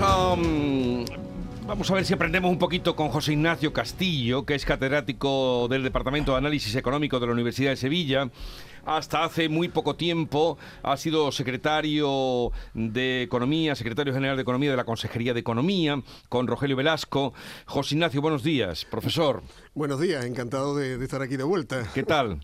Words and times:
a... 0.00 0.36
mm, 0.36 1.04
Vamos 1.64 1.88
a 1.90 1.94
ver 1.94 2.04
si 2.04 2.12
aprendemos 2.12 2.50
un 2.50 2.58
poquito 2.58 2.96
con 2.96 3.08
José 3.10 3.34
Ignacio 3.34 3.72
Castillo, 3.72 4.44
que 4.44 4.56
es 4.56 4.64
catedrático 4.64 5.68
del 5.70 5.84
Departamento 5.84 6.32
de 6.32 6.38
Análisis 6.38 6.74
Económico 6.74 7.20
de 7.20 7.26
la 7.28 7.32
Universidad 7.32 7.70
de 7.70 7.76
Sevilla. 7.76 8.28
Hasta 8.84 9.22
hace 9.22 9.48
muy 9.48 9.68
poco 9.68 9.94
tiempo 9.94 10.58
ha 10.82 10.96
sido 10.96 11.30
secretario 11.30 12.50
de 12.74 13.22
Economía, 13.22 13.76
secretario 13.76 14.12
general 14.12 14.36
de 14.36 14.42
Economía 14.42 14.72
de 14.72 14.76
la 14.76 14.84
Consejería 14.84 15.34
de 15.34 15.40
Economía, 15.40 16.02
con 16.28 16.48
Rogelio 16.48 16.74
Velasco. 16.74 17.32
José 17.66 17.94
Ignacio, 17.94 18.20
buenos 18.20 18.42
días, 18.42 18.84
profesor. 18.84 19.44
Buenos 19.74 20.00
días, 20.00 20.26
encantado 20.26 20.76
de, 20.76 20.98
de 20.98 21.04
estar 21.04 21.22
aquí 21.22 21.38
de 21.38 21.44
vuelta. 21.44 21.90
¿Qué 21.94 22.02
tal? 22.02 22.40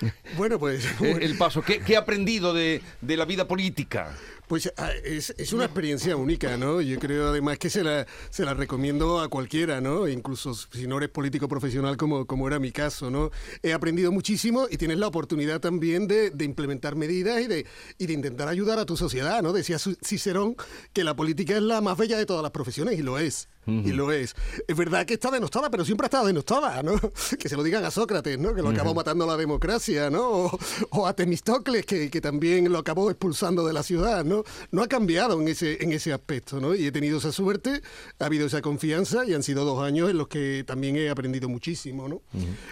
Bueno, 0.36 0.58
pues, 0.58 0.86
El 1.00 1.38
paso, 1.38 1.62
¿qué, 1.62 1.80
qué 1.80 1.96
ha 1.96 2.00
aprendido 2.00 2.52
de, 2.52 2.82
de 3.00 3.16
la 3.16 3.24
vida 3.24 3.48
política? 3.48 4.14
pues 4.46 4.70
ah, 4.76 4.90
es, 5.04 5.34
es 5.38 5.52
una 5.52 5.64
experiencia 5.64 6.16
única, 6.16 6.56
¿no? 6.56 6.80
Yo 6.80 6.98
creo 6.98 7.28
además 7.28 7.58
que 7.58 7.70
se 7.70 7.82
la, 7.82 8.06
se 8.30 8.44
la 8.44 8.54
recomiendo 8.54 9.20
a 9.20 9.28
cualquiera, 9.28 9.80
¿no? 9.80 10.06
Incluso 10.06 10.54
si 10.54 10.86
no 10.86 10.98
eres 10.98 11.08
político 11.08 11.48
profesional 11.48 11.96
como, 11.96 12.26
como 12.26 12.46
era 12.46 12.58
mi 12.58 12.70
caso, 12.70 13.10
¿no? 13.10 13.30
He 13.62 13.72
aprendido 13.72 14.12
muchísimo 14.12 14.66
y 14.70 14.76
tienes 14.76 14.98
la 14.98 15.06
oportunidad 15.06 15.60
también 15.60 16.06
de, 16.06 16.30
de 16.30 16.44
implementar 16.44 16.96
medidas 16.96 17.40
y 17.40 17.46
de, 17.46 17.66
y 17.98 18.06
de 18.06 18.12
intentar 18.12 18.48
ayudar 18.48 18.78
a 18.78 18.84
tu 18.84 18.96
sociedad, 18.96 19.42
¿no? 19.42 19.52
Decía 19.52 19.78
Cicerón 19.78 20.56
que 20.92 21.04
la 21.04 21.16
política 21.16 21.56
es 21.56 21.62
la 21.62 21.80
más 21.80 21.96
bella 21.96 22.18
de 22.18 22.26
todas 22.26 22.42
las 22.42 22.52
profesiones 22.52 22.98
y 22.98 23.02
lo 23.02 23.18
es. 23.18 23.48
Y 23.66 23.92
lo 23.92 24.12
es. 24.12 24.34
Es 24.68 24.76
verdad 24.76 25.06
que 25.06 25.14
está 25.14 25.30
denostada, 25.30 25.70
pero 25.70 25.84
siempre 25.84 26.04
ha 26.04 26.08
estado 26.08 26.26
denostada, 26.26 26.82
¿no? 26.82 26.94
Que 27.38 27.48
se 27.48 27.56
lo 27.56 27.62
digan 27.62 27.84
a 27.84 27.90
Sócrates, 27.90 28.38
¿no? 28.38 28.54
Que 28.54 28.62
lo 28.62 28.68
acabó 28.70 28.94
matando 28.94 29.26
la 29.26 29.36
democracia, 29.36 30.10
¿no? 30.10 30.28
O, 30.30 30.58
o 30.90 31.06
a 31.06 31.14
Temistocles, 31.14 31.86
que, 31.86 32.10
que 32.10 32.20
también 32.20 32.70
lo 32.70 32.78
acabó 32.78 33.10
expulsando 33.10 33.66
de 33.66 33.72
la 33.72 33.82
ciudad, 33.82 34.24
¿no? 34.24 34.44
No 34.70 34.82
ha 34.82 34.86
cambiado 34.88 35.40
en 35.40 35.48
ese, 35.48 35.82
en 35.82 35.92
ese 35.92 36.12
aspecto, 36.12 36.60
¿no? 36.60 36.74
Y 36.74 36.86
he 36.86 36.92
tenido 36.92 37.18
esa 37.18 37.32
suerte, 37.32 37.80
ha 38.18 38.24
habido 38.26 38.46
esa 38.46 38.60
confianza 38.62 39.24
y 39.24 39.34
han 39.34 39.42
sido 39.42 39.64
dos 39.64 39.82
años 39.82 40.10
en 40.10 40.18
los 40.18 40.28
que 40.28 40.64
también 40.66 40.96
he 40.96 41.08
aprendido 41.10 41.48
muchísimo, 41.48 42.08
¿no? 42.08 42.22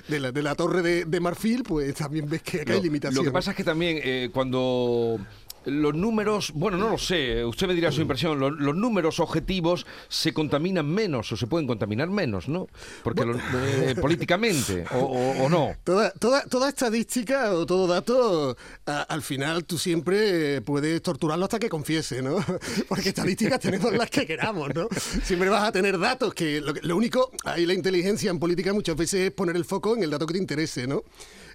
de, 0.08 0.20
la, 0.20 0.32
de 0.32 0.42
la 0.42 0.54
torre 0.54 0.82
de, 0.82 1.04
de 1.04 1.20
Marfil, 1.20 1.62
pues 1.62 1.94
también 1.94 2.28
ves 2.28 2.42
que 2.42 2.60
acá 2.62 2.72
hay 2.72 2.78
Lo- 2.78 2.84
limitaciones. 2.84 3.24
Lo 3.24 3.30
que 3.30 3.32
pasa 3.32 3.50
es 3.52 3.56
que 3.56 3.64
también 3.64 3.98
eh, 4.02 4.30
cuando 4.32 5.18
los 5.64 5.94
números, 5.94 6.52
bueno, 6.54 6.76
no 6.76 6.90
lo 6.90 6.98
sé, 6.98 7.44
usted 7.44 7.66
me 7.68 7.74
dirá 7.74 7.92
su 7.92 8.00
impresión, 8.00 8.38
lo- 8.40 8.50
los, 8.50 8.74
números 8.74 9.20
objetivos 9.20 9.86
se 10.08 10.32
contaminan 10.32 10.86
menos 10.86 11.30
o 11.32 11.36
se 11.36 11.46
pueden 11.46 11.66
contaminar 11.66 12.08
menos, 12.10 12.48
¿no? 12.48 12.66
Porque 13.04 13.24
lo- 13.24 13.36
eh, 13.38 13.94
políticamente, 14.00 14.84
o, 14.92 14.98
o- 14.98 15.44
o 15.44 15.48
no. 15.48 15.74
Toda, 15.84 16.10
toda, 16.12 16.44
toda 16.46 16.68
estadística 16.68 17.52
o 17.52 17.64
todo 17.66 17.86
dato, 17.86 18.56
a- 18.86 19.02
al 19.02 19.22
final 19.22 19.64
tú 19.64 19.78
siempre 19.78 20.56
eh, 20.56 20.60
puedes 20.62 21.00
torturarlo 21.02 21.44
hasta 21.44 21.58
que 21.58 21.68
confiese, 21.68 22.22
¿no? 22.22 22.36
Porque 22.88 23.10
estadísticas 23.10 23.60
tenemos 23.60 23.92
las 23.92 24.10
que 24.10 24.26
queramos, 24.26 24.74
¿no? 24.74 24.88
Siempre 25.24 25.48
vas 25.48 25.62
a 25.64 25.72
tener 25.72 25.98
datos 25.98 26.34
que 26.34 26.60
lo, 26.60 26.72
lo 26.82 26.96
único, 26.96 27.30
ahí 27.44 27.66
la 27.66 27.74
inteligencia 27.74 28.30
en 28.30 28.38
política 28.38 28.72
muchas 28.72 28.96
veces 28.96 29.20
es 29.28 29.30
poner 29.32 29.56
el 29.56 29.64
foco 29.64 29.96
en 29.96 30.02
el 30.02 30.10
dato 30.10 30.26
que 30.26 30.34
te 30.34 30.38
interese, 30.40 30.86
¿no? 30.86 31.02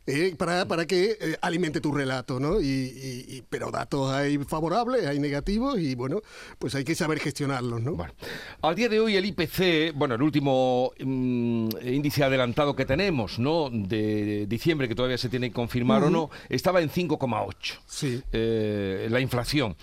Eh, 0.09 0.35
para, 0.37 0.65
para 0.69 0.87
que 0.87 1.17
eh, 1.19 1.37
alimente 1.41 1.81
tu 1.81 1.91
relato, 1.91 2.39
¿no? 2.39 2.61
Y, 2.61 2.65
y- 2.65 3.25
y- 3.27 3.43
pero 3.49 3.71
datos 3.71 4.09
hay 4.13 4.37
favorables, 4.37 5.05
hay 5.05 5.19
negativos 5.19 5.77
y 5.79 5.95
bueno, 5.95 6.21
pues 6.59 6.73
hay 6.75 6.85
que 6.85 6.95
saber 6.95 7.19
gestionarlos, 7.19 7.81
¿no? 7.81 7.93
Bueno, 7.93 8.13
al 8.61 8.73
día 8.75 8.87
de 8.87 9.01
hoy 9.01 9.17
el 9.17 9.25
IPC, 9.25 9.91
bueno, 9.95 10.15
el 10.15 10.21
último 10.21 10.91
mm, 10.97 11.69
índice 11.83 12.23
adelantado 12.23 12.73
que 12.73 12.85
tenemos, 12.85 13.37
¿no? 13.37 13.69
De 13.69 14.45
diciembre, 14.47 14.87
que 14.87 14.95
todavía 14.95 15.17
se 15.17 15.27
tiene 15.27 15.49
que 15.49 15.53
confirmar 15.55 16.01
o 16.03 16.09
no, 16.09 16.29
estaba 16.47 16.81
en 16.81 16.89
5,8. 16.89 17.79
Sí. 17.85 18.21
eh, 18.31 19.07
la 19.11 19.19
inflación 19.19 19.75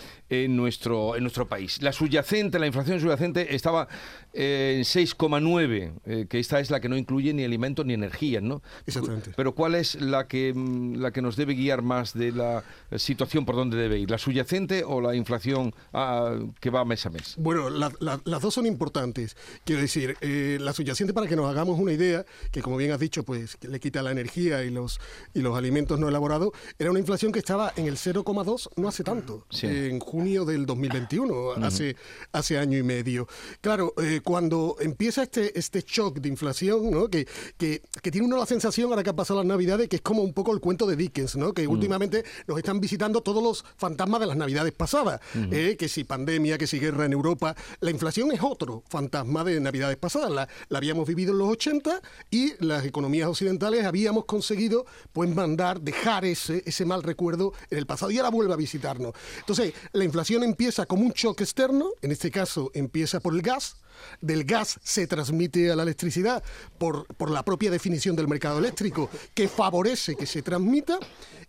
en 0.42 0.56
nuestro, 0.56 1.14
en 1.16 1.22
nuestro 1.22 1.46
país. 1.46 1.80
La 1.80 1.92
subyacente, 1.92 2.58
la 2.58 2.66
inflación 2.66 3.00
subyacente 3.00 3.54
estaba 3.54 3.86
eh, 4.32 4.74
en 4.78 4.82
6,9, 4.84 5.92
eh, 6.06 6.26
que 6.28 6.38
esta 6.40 6.58
es 6.60 6.70
la 6.70 6.80
que 6.80 6.88
no 6.88 6.96
incluye 6.96 7.32
ni 7.32 7.44
alimentos 7.44 7.86
ni 7.86 7.94
energías, 7.94 8.42
¿no? 8.42 8.62
Exactamente. 8.86 9.32
Pero 9.36 9.54
¿cuál 9.54 9.74
es 9.74 9.94
la 10.00 10.26
que, 10.26 10.52
mm, 10.54 10.96
la 10.96 11.12
que 11.12 11.22
nos 11.22 11.36
debe 11.36 11.54
guiar 11.54 11.82
más 11.82 12.14
de 12.14 12.32
la 12.32 12.64
situación 12.96 13.44
por 13.44 13.54
donde 13.56 13.76
debe 13.76 13.98
ir? 13.98 14.10
¿La 14.10 14.18
subyacente 14.18 14.82
o 14.84 15.00
la 15.00 15.14
inflación 15.14 15.72
ah, 15.92 16.36
que 16.60 16.70
va 16.70 16.84
mes 16.84 17.06
a 17.06 17.10
mes? 17.10 17.34
Bueno, 17.38 17.70
la- 17.70 17.92
la- 18.00 18.20
las 18.24 18.40
dos 18.42 18.54
son 18.54 18.66
importantes. 18.66 19.36
Quiero 19.64 19.80
decir, 19.82 20.16
eh, 20.20 20.58
la 20.60 20.72
subyacente 20.72 21.12
para 21.14 21.26
que 21.28 21.36
nos 21.36 21.48
hagamos 21.48 21.78
una 21.78 21.92
idea, 21.92 22.24
que 22.50 22.60
como 22.62 22.76
bien 22.76 22.90
has 22.92 23.00
dicho, 23.00 23.22
pues 23.22 23.56
le 23.62 23.78
quita 23.80 24.02
la 24.02 24.10
energía 24.10 24.64
y 24.64 24.70
los, 24.70 25.00
y 25.34 25.40
los 25.40 25.56
alimentos 25.56 25.98
no 25.98 26.08
elaborados, 26.08 26.50
era 26.78 26.90
una 26.90 26.98
inflación 27.00 27.30
que 27.32 27.38
estaba 27.38 27.72
en 27.76 27.86
el 27.86 27.96
0,2 27.96 28.70
no 28.76 28.88
hace 28.88 29.04
tanto, 29.04 29.46
Sí. 29.50 29.66
en 29.66 30.00
junio 30.00 30.23
del 30.24 30.64
2021, 30.64 31.52
hace, 31.62 31.96
hace 32.32 32.58
año 32.58 32.78
y 32.78 32.82
medio. 32.82 33.28
Claro, 33.60 33.92
eh, 33.98 34.20
cuando 34.24 34.76
empieza 34.80 35.22
este, 35.22 35.58
este 35.58 35.84
shock 35.86 36.18
de 36.18 36.30
inflación, 36.30 36.90
¿no? 36.90 37.08
que, 37.08 37.28
que, 37.58 37.82
que 38.02 38.10
tiene 38.10 38.26
uno 38.26 38.38
la 38.38 38.46
sensación, 38.46 38.88
ahora 38.90 39.02
que 39.02 39.10
ha 39.10 39.16
pasado 39.16 39.40
las 39.40 39.46
navidades, 39.46 39.88
que 39.88 39.96
es 39.96 40.02
como 40.02 40.22
un 40.22 40.32
poco 40.32 40.54
el 40.54 40.60
cuento 40.60 40.86
de 40.86 40.96
Dickens, 40.96 41.36
¿no? 41.36 41.52
que 41.52 41.66
últimamente 41.66 42.24
nos 42.46 42.56
están 42.56 42.80
visitando 42.80 43.20
todos 43.20 43.42
los 43.42 43.64
fantasmas 43.76 44.20
de 44.20 44.26
las 44.26 44.36
navidades 44.36 44.72
pasadas, 44.72 45.20
¿eh? 45.50 45.76
que 45.78 45.88
si 45.88 46.04
pandemia, 46.04 46.56
que 46.56 46.66
si 46.66 46.78
guerra 46.78 47.04
en 47.04 47.12
Europa. 47.12 47.54
La 47.80 47.90
inflación 47.90 48.32
es 48.32 48.40
otro 48.42 48.82
fantasma 48.88 49.44
de 49.44 49.60
navidades 49.60 49.98
pasadas, 49.98 50.30
la, 50.30 50.48
la 50.70 50.78
habíamos 50.78 51.06
vivido 51.06 51.32
en 51.32 51.38
los 51.38 51.50
80 51.50 52.00
y 52.30 52.54
las 52.64 52.86
economías 52.86 53.28
occidentales 53.28 53.84
habíamos 53.84 54.24
conseguido 54.24 54.86
pues 55.12 55.34
mandar, 55.34 55.82
dejar 55.82 56.24
ese, 56.24 56.62
ese 56.64 56.86
mal 56.86 57.02
recuerdo 57.02 57.52
en 57.70 57.78
el 57.78 57.86
pasado 57.86 58.10
y 58.10 58.18
ahora 58.18 58.30
vuelve 58.30 58.54
a 58.54 58.56
visitarnos. 58.56 59.12
Entonces, 59.38 59.74
la 59.92 60.03
inflación 60.04 60.42
empieza 60.42 60.86
como 60.86 61.04
un 61.04 61.12
shock 61.12 61.40
externo, 61.40 61.90
en 62.02 62.12
este 62.12 62.30
caso 62.30 62.70
empieza 62.74 63.20
por 63.20 63.34
el 63.34 63.42
gas, 63.42 63.76
del 64.20 64.44
gas 64.44 64.78
se 64.82 65.06
transmite 65.06 65.70
a 65.70 65.76
la 65.76 65.82
electricidad 65.82 66.42
por, 66.78 67.06
por 67.16 67.30
la 67.30 67.44
propia 67.44 67.70
definición 67.70 68.16
del 68.16 68.28
mercado 68.28 68.58
eléctrico, 68.58 69.08
que 69.34 69.48
favorece 69.48 70.16
que 70.16 70.26
se 70.26 70.42
transmita, 70.42 70.98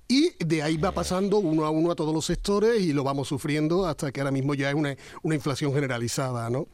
y 0.07 0.31
de 0.45 0.61
ahí 0.61 0.77
va 0.77 0.91
pasando 0.91 1.39
uno 1.39 1.65
a 1.65 1.71
uno 1.71 1.89
a 1.91 1.95
todos 1.95 2.13
los 2.13 2.25
sectores 2.27 2.79
y 2.79 2.93
lo 2.93 3.03
vamos 3.03 3.27
sufriendo 3.27 3.87
hasta 3.87 4.11
que 4.11 4.21
ahora 4.21 4.29
mismo 4.29 4.53
ya 4.53 4.69
es 4.69 4.75
una, 4.75 4.95
una 5.23 5.33
inflación 5.33 5.73
generalizada. 5.73 6.47
¿no? 6.51 6.67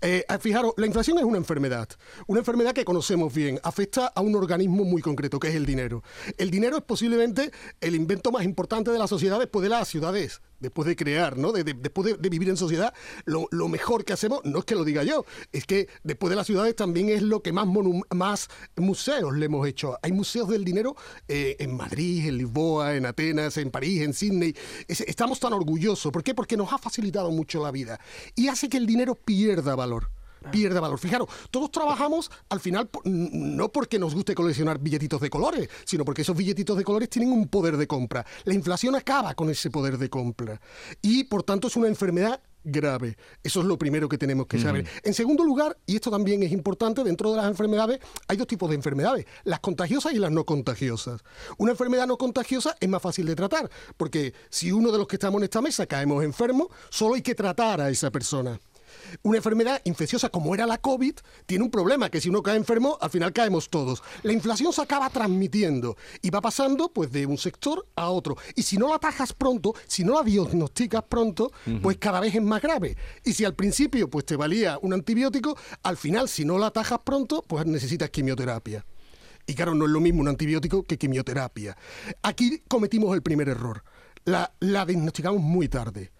Eh, 0.00 0.24
ah, 0.28 0.38
fijaros, 0.38 0.72
la 0.76 0.86
inflación 0.86 1.18
es 1.18 1.24
una 1.24 1.36
enfermedad, 1.38 1.88
una 2.28 2.38
enfermedad 2.40 2.72
que 2.74 2.84
conocemos 2.84 3.34
bien, 3.34 3.58
afecta 3.64 4.06
a 4.14 4.20
un 4.20 4.36
organismo 4.36 4.84
muy 4.84 5.02
concreto, 5.02 5.40
que 5.40 5.48
es 5.48 5.56
el 5.56 5.66
dinero. 5.66 6.04
El 6.38 6.50
dinero 6.52 6.76
es 6.76 6.84
posiblemente 6.84 7.50
el 7.80 7.96
invento 7.96 8.30
más 8.30 8.44
importante 8.44 8.92
de 8.92 8.98
la 9.00 9.08
sociedad 9.08 9.40
después 9.40 9.64
de 9.64 9.70
las 9.70 9.88
ciudades 9.88 10.40
después 10.58 10.88
de 10.88 10.96
crear, 10.96 11.36
¿no? 11.36 11.52
De- 11.52 11.64
de- 11.64 11.74
después 11.74 12.18
de, 12.18 12.28
vivir 12.30 12.48
en 12.48 12.56
sociedad, 12.56 12.94
lo 13.26 13.68
mejor 13.68 14.06
que 14.06 14.14
hacemos, 14.14 14.40
no 14.44 14.60
es 14.60 14.64
que 14.64 14.74
lo 14.74 14.84
diga 14.84 15.02
yo, 15.04 15.15
es 15.52 15.64
que 15.64 15.88
después 16.02 16.28
de 16.30 16.36
las 16.36 16.46
ciudades 16.46 16.74
también 16.76 17.08
es 17.08 17.22
lo 17.22 17.42
que 17.42 17.52
más, 17.52 17.66
más 18.14 18.48
museos 18.76 19.34
le 19.36 19.46
hemos 19.46 19.66
hecho. 19.66 19.96
Hay 20.02 20.12
museos 20.12 20.48
del 20.48 20.64
dinero 20.64 20.96
eh, 21.28 21.56
en 21.58 21.76
Madrid, 21.76 22.26
en 22.28 22.38
Lisboa, 22.38 22.94
en 22.96 23.06
Atenas, 23.06 23.56
en 23.56 23.70
París, 23.70 24.02
en 24.02 24.12
Sydney. 24.12 24.54
Es- 24.88 25.00
estamos 25.02 25.40
tan 25.40 25.52
orgullosos. 25.52 26.12
¿Por 26.12 26.22
qué? 26.22 26.34
Porque 26.34 26.56
nos 26.56 26.72
ha 26.72 26.78
facilitado 26.78 27.30
mucho 27.30 27.62
la 27.62 27.70
vida 27.70 27.98
y 28.34 28.48
hace 28.48 28.68
que 28.68 28.76
el 28.76 28.86
dinero 28.86 29.14
pierda 29.14 29.74
valor 29.74 30.10
pierde 30.52 30.78
valor. 30.78 31.00
Fijaros, 31.00 31.28
todos 31.50 31.72
trabajamos 31.72 32.30
al 32.50 32.60
final 32.60 32.88
no 33.04 33.72
porque 33.72 33.98
nos 33.98 34.14
guste 34.14 34.32
coleccionar 34.36 34.78
billetitos 34.78 35.20
de 35.20 35.28
colores, 35.28 35.68
sino 35.84 36.04
porque 36.04 36.22
esos 36.22 36.36
billetitos 36.36 36.76
de 36.78 36.84
colores 36.84 37.10
tienen 37.10 37.32
un 37.32 37.48
poder 37.48 37.76
de 37.76 37.88
compra. 37.88 38.24
La 38.44 38.54
inflación 38.54 38.94
acaba 38.94 39.34
con 39.34 39.50
ese 39.50 39.70
poder 39.70 39.98
de 39.98 40.08
compra 40.08 40.60
y 41.02 41.24
por 41.24 41.42
tanto 41.42 41.66
es 41.66 41.74
una 41.74 41.88
enfermedad 41.88 42.40
grave. 42.66 43.16
Eso 43.42 43.60
es 43.60 43.66
lo 43.66 43.78
primero 43.78 44.08
que 44.08 44.18
tenemos 44.18 44.46
que 44.46 44.58
saber. 44.58 44.86
En 45.04 45.14
segundo 45.14 45.44
lugar, 45.44 45.78
y 45.86 45.94
esto 45.94 46.10
también 46.10 46.42
es 46.42 46.52
importante, 46.52 47.02
dentro 47.04 47.30
de 47.30 47.38
las 47.38 47.46
enfermedades 47.46 48.00
hay 48.28 48.36
dos 48.36 48.46
tipos 48.46 48.68
de 48.68 48.76
enfermedades, 48.76 49.24
las 49.44 49.60
contagiosas 49.60 50.12
y 50.12 50.18
las 50.18 50.32
no 50.32 50.44
contagiosas. 50.44 51.22
Una 51.58 51.70
enfermedad 51.72 52.06
no 52.06 52.18
contagiosa 52.18 52.76
es 52.80 52.88
más 52.88 53.00
fácil 53.00 53.26
de 53.26 53.36
tratar, 53.36 53.70
porque 53.96 54.34
si 54.50 54.72
uno 54.72 54.90
de 54.90 54.98
los 54.98 55.06
que 55.06 55.16
estamos 55.16 55.38
en 55.38 55.44
esta 55.44 55.62
mesa 55.62 55.86
caemos 55.86 56.24
enfermo, 56.24 56.68
solo 56.90 57.14
hay 57.14 57.22
que 57.22 57.34
tratar 57.34 57.80
a 57.80 57.88
esa 57.88 58.10
persona. 58.10 58.58
Una 59.22 59.38
enfermedad 59.38 59.80
infecciosa 59.84 60.28
como 60.28 60.54
era 60.54 60.66
la 60.66 60.78
COVID 60.78 61.14
tiene 61.46 61.64
un 61.64 61.70
problema, 61.70 62.10
que 62.10 62.20
si 62.20 62.28
uno 62.28 62.42
cae 62.42 62.56
enfermo, 62.56 62.98
al 63.00 63.10
final 63.10 63.32
caemos 63.32 63.68
todos. 63.68 64.02
La 64.22 64.32
inflación 64.32 64.72
se 64.72 64.82
acaba 64.82 65.10
transmitiendo 65.10 65.96
y 66.22 66.30
va 66.30 66.40
pasando 66.40 66.92
pues 66.92 67.10
de 67.12 67.26
un 67.26 67.38
sector 67.38 67.86
a 67.96 68.10
otro. 68.10 68.36
Y 68.54 68.62
si 68.62 68.76
no 68.76 68.88
la 68.88 68.96
atajas 68.96 69.32
pronto, 69.32 69.74
si 69.86 70.04
no 70.04 70.14
la 70.14 70.22
diagnosticas 70.22 71.04
pronto, 71.08 71.52
pues 71.82 71.98
cada 71.98 72.20
vez 72.20 72.34
es 72.34 72.42
más 72.42 72.62
grave. 72.62 72.96
Y 73.24 73.32
si 73.32 73.44
al 73.44 73.54
principio 73.54 74.08
pues 74.08 74.24
te 74.24 74.36
valía 74.36 74.78
un 74.82 74.92
antibiótico, 74.92 75.56
al 75.82 75.96
final 75.96 76.28
si 76.28 76.44
no 76.44 76.58
la 76.58 76.68
atajas 76.68 77.00
pronto, 77.04 77.42
pues 77.46 77.66
necesitas 77.66 78.10
quimioterapia. 78.10 78.84
Y 79.46 79.54
claro, 79.54 79.74
no 79.74 79.84
es 79.84 79.90
lo 79.90 80.00
mismo 80.00 80.20
un 80.20 80.28
antibiótico 80.28 80.82
que 80.82 80.98
quimioterapia. 80.98 81.76
Aquí 82.22 82.62
cometimos 82.66 83.14
el 83.14 83.22
primer 83.22 83.48
error. 83.48 83.84
La, 84.24 84.52
la 84.58 84.84
diagnosticamos 84.84 85.40
muy 85.40 85.68
tarde. 85.68 86.10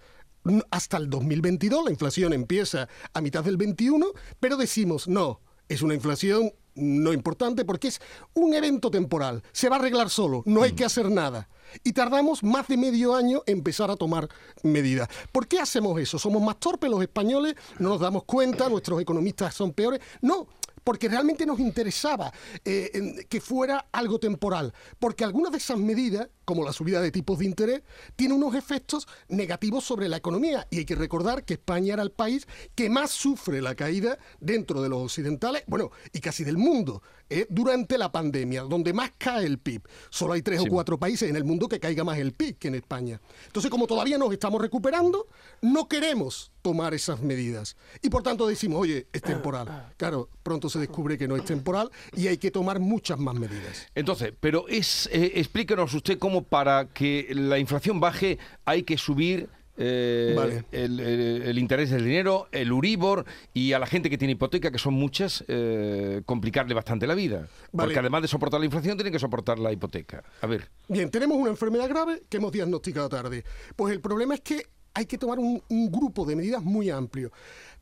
Hasta 0.70 0.96
el 0.96 1.10
2022 1.10 1.84
la 1.84 1.90
inflación 1.90 2.32
empieza 2.32 2.88
a 3.12 3.20
mitad 3.20 3.44
del 3.44 3.56
21, 3.56 4.06
pero 4.40 4.56
decimos, 4.56 5.08
no, 5.08 5.40
es 5.69 5.82
una 5.82 5.94
inflación 5.94 6.52
no 6.76 7.12
importante 7.12 7.64
porque 7.64 7.88
es 7.88 8.00
un 8.34 8.54
evento 8.54 8.90
temporal. 8.90 9.43
Se 9.52 9.69
va 9.69 9.76
a 9.76 9.78
arreglar 9.78 10.10
solo, 10.10 10.43
no 10.46 10.62
hay 10.62 10.72
mm. 10.72 10.76
que 10.76 10.84
hacer 10.84 11.10
nada. 11.10 11.48
Y 11.82 11.93
tardamos 11.93 12.44
más 12.44 12.69
de 12.69 12.76
medio 12.76 13.14
año 13.14 13.43
en 13.46 13.58
empezar 13.58 13.90
a 13.90 13.96
tomar 13.96 14.28
medidas. 14.62 15.08
¿Por 15.32 15.48
qué 15.48 15.58
hacemos 15.58 15.98
eso? 16.00 16.19
¿Somos 16.19 16.43
más 16.43 16.58
torpes 16.60 16.90
los 16.90 17.02
españoles? 17.02 17.56
¿No 17.78 17.88
nos 17.88 18.00
damos 18.00 18.25
cuenta? 18.25 18.69
¿Nuestros 18.69 19.00
economistas 19.00 19.54
son 19.54 19.72
peores? 19.72 20.00
No, 20.20 20.46
porque 20.86 21.08
realmente 21.08 21.44
nos 21.46 21.58
interesaba 21.58 22.32
eh, 22.64 23.26
que 23.28 23.40
fuera 23.40 23.88
algo 23.90 24.20
temporal, 24.20 24.72
porque 25.00 25.24
algunas 25.24 25.50
de 25.50 25.58
esas 25.58 25.78
medidas, 25.78 26.28
como 26.44 26.64
la 26.64 26.72
subida 26.72 27.00
de 27.00 27.10
tipos 27.10 27.40
de 27.40 27.44
interés, 27.44 27.82
tienen 28.14 28.36
unos 28.36 28.54
efectos 28.54 29.08
negativos 29.28 29.82
sobre 29.82 30.08
la 30.08 30.18
economía. 30.18 30.68
Y 30.70 30.78
hay 30.78 30.84
que 30.84 30.94
recordar 30.94 31.44
que 31.44 31.54
España 31.54 31.94
era 31.94 32.04
el 32.04 32.12
país 32.12 32.46
que 32.76 32.88
más 32.88 33.10
sufre 33.10 33.60
la 33.60 33.74
caída 33.74 34.16
dentro 34.38 34.80
de 34.80 34.88
los 34.88 35.02
occidentales, 35.02 35.64
bueno, 35.66 35.90
y 36.12 36.20
casi 36.20 36.44
del 36.44 36.56
mundo, 36.56 37.02
eh, 37.28 37.48
durante 37.50 37.98
la 37.98 38.12
pandemia, 38.12 38.62
donde 38.62 38.92
más 38.92 39.10
cae 39.18 39.44
el 39.44 39.58
PIB. 39.58 39.82
Solo 40.10 40.34
hay 40.34 40.42
tres 40.42 40.60
o 40.60 40.66
cuatro 40.66 40.96
países 40.96 41.28
en 41.28 41.34
el 41.34 41.42
mundo 41.42 41.68
que 41.68 41.80
caiga 41.80 42.04
más 42.04 42.18
el 42.18 42.32
PIB 42.32 42.58
que 42.58 42.68
en 42.68 42.76
España. 42.76 43.20
Entonces, 43.46 43.68
como 43.72 43.88
todavía 43.88 44.18
nos 44.18 44.32
estamos 44.32 44.62
recuperando, 44.62 45.26
no 45.62 45.88
queremos 45.88 46.52
tomar 46.62 46.94
esas 46.94 47.22
medidas. 47.22 47.76
Y 48.02 48.10
por 48.10 48.22
tanto 48.22 48.46
decimos, 48.46 48.80
oye, 48.80 49.08
es 49.12 49.22
temporal. 49.22 49.92
Claro, 49.96 50.28
pronto 50.42 50.68
se 50.68 50.75
descubre 50.78 51.19
que 51.19 51.28
no 51.28 51.37
es 51.37 51.44
temporal 51.44 51.90
y 52.17 52.28
hay 52.28 52.38
que 52.38 52.50
tomar 52.50 52.81
muchas 52.81 53.19
más 53.19 53.34
medidas. 53.34 53.87
Entonces, 53.94 54.32
pero 54.38 54.69
es, 54.69 55.08
eh, 55.12 55.32
explíquenos 55.37 55.93
usted 55.94 56.19
cómo 56.19 56.43
para 56.43 56.88
que 56.88 57.28
la 57.31 57.58
inflación 57.58 58.00
baje 58.00 58.38
hay 58.64 58.82
que 58.82 58.99
subir 58.99 59.49
eh, 59.78 60.62
el, 60.73 61.58
interés 61.58 61.90
del 61.90 62.05
dinero, 62.05 62.49
el 62.52 62.73
Uribor 62.73 63.25
y 63.52 63.73
a 63.73 63.78
la 63.78 63.87
gente 63.87 64.08
que 64.08 64.17
tiene 64.17 64.32
hipoteca, 64.32 64.70
que 64.70 64.78
son 64.78 64.94
muchas, 64.94 65.44
eh, 65.49 66.23
complicarle 66.25 66.75
bastante 66.75 67.06
la 67.06 67.14
vida. 67.14 67.49
Porque 67.72 67.99
además 67.99 68.22
de 68.22 68.29
soportar 68.29 68.61
la 68.61 68.67
inflación, 68.67 68.96
tienen 68.96 69.12
que 69.12 69.19
soportar 69.19 69.58
la 69.58 69.72
hipoteca. 69.72 70.25
A 70.40 70.46
ver. 70.46 70.70
Bien, 70.88 71.11
tenemos 71.11 71.37
una 71.37 71.50
enfermedad 71.50 71.88
grave 71.88 72.22
que 72.29 72.38
hemos 72.38 72.52
diagnosticado 72.52 73.08
tarde. 73.08 73.44
Pues 73.75 73.93
el 73.93 74.00
problema 74.00 74.34
es 74.34 74.40
que 74.40 74.67
hay 74.94 75.05
que 75.05 75.19
tomar 75.19 75.38
un, 75.38 75.62
grupo 75.90 76.25
de 76.25 76.37
medidas 76.37 76.62
muy 76.62 76.88
amplio. 76.88 77.31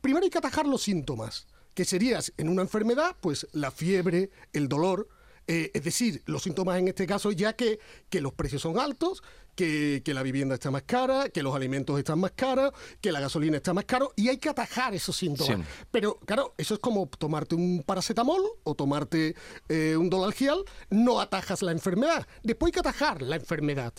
Primero 0.01 0.25
hay 0.25 0.29
que 0.29 0.37
atajar 0.37 0.67
los 0.67 0.81
síntomas, 0.81 1.47
que 1.75 1.85
serían 1.85 2.23
en 2.37 2.49
una 2.49 2.63
enfermedad, 2.63 3.15
pues 3.21 3.47
la 3.51 3.69
fiebre, 3.69 4.31
el 4.53 4.67
dolor, 4.67 5.07
eh, 5.47 5.71
es 5.73 5.83
decir, 5.83 6.23
los 6.25 6.43
síntomas 6.43 6.79
en 6.79 6.87
este 6.87 7.05
caso 7.05 7.31
ya 7.31 7.53
que, 7.53 7.79
que 8.09 8.21
los 8.21 8.33
precios 8.33 8.61
son 8.61 8.79
altos, 8.79 9.21
que, 9.55 10.01
la 10.13 10.23
vivienda 10.23 10.55
está 10.55 10.69
más 10.69 10.83
cara, 10.83 11.29
que 11.29 11.41
los 11.41 11.55
alimentos 11.55 11.97
están 11.97 12.19
más 12.19 12.31
caros, 12.31 12.73
que 13.01 13.11
la 13.11 13.19
gasolina 13.19 13.57
está 13.57 13.73
más 13.73 13.85
caro 13.85 14.11
y 14.15 14.29
hay 14.29 14.37
que 14.37 14.49
atajar 14.49 14.93
esos 14.93 15.15
síntomas. 15.15 15.65
Pero 15.91 16.19
claro, 16.25 16.53
eso 16.57 16.73
es 16.73 16.79
como 16.79 17.07
tomarte 17.07 17.55
un 17.55 17.83
paracetamol 17.85 18.41
o 18.63 18.75
tomarte 18.75 19.35
eh, 19.69 19.95
un 19.97 20.09
dolalgial, 20.09 20.63
no 20.89 21.19
atajas 21.19 21.61
la 21.61 21.71
enfermedad. 21.71 22.27
Después 22.43 22.69
hay 22.69 22.73
que 22.73 22.79
atajar 22.81 23.21
la 23.21 23.37
enfermedad. 23.37 23.93